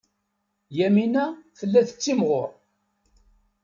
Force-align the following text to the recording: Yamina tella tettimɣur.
Yamina 0.77 1.25
tella 1.57 1.81
tettimɣur. 1.87 2.49